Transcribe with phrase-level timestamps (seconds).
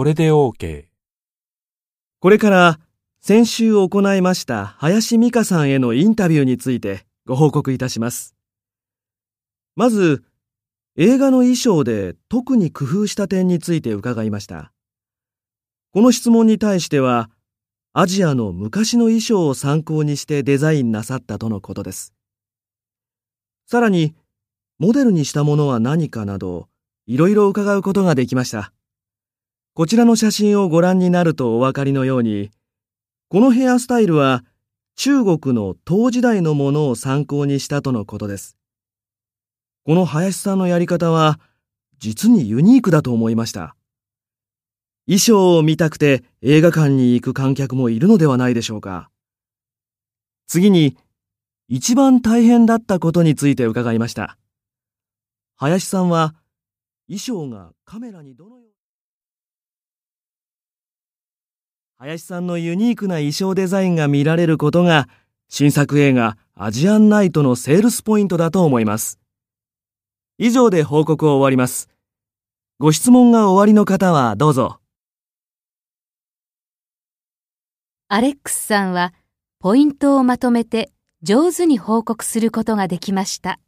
[0.00, 0.86] これで OK。
[2.20, 2.80] これから
[3.20, 8.34] 先週行いました林美香さんへのインタビューについてご報告いたします。
[9.76, 10.24] まず、
[10.96, 14.72] 映画の衣装で特に工夫した点について伺いました。
[15.92, 17.28] この質問に対しては、
[17.92, 22.14] アジアの昔の衣装を参考にしてデザインなさったとのことです。
[23.66, 24.14] さらに、
[24.78, 26.70] モデルにしたものは何かなど、
[27.06, 28.72] いろいろ伺うことができました。
[29.72, 32.50] こちらの写真をご覧になるとお分かりのように、
[33.28, 34.44] このヘアスタイルは
[34.96, 38.56] 中国の唐時代のものを参考にしたとのことです。
[39.84, 41.38] この林さんのやり方は
[41.98, 43.76] 実にユニークだと思いました。
[45.06, 49.10] 衣装を見たくて映画館に行く観客もいるのではないでしょうか。
[50.46, 50.96] 次に、
[51.68, 54.36] 一番大変だったことについて伺いました。
[55.54, 56.34] 林さんは
[57.06, 58.70] 衣装がカメラにどのように？
[62.02, 65.06] 林さんのユニークな衣装デザインが見られることが
[65.50, 69.20] 新作映画アジアンナイトのセールスポイントだと思います。
[70.38, 71.90] 以上で報告を終わります。
[72.78, 74.80] ご質問が終わりの方はどうぞ。
[78.08, 79.12] アレックスさんは
[79.58, 80.90] ポイントをまとめて
[81.22, 83.60] 上手に報告することができました。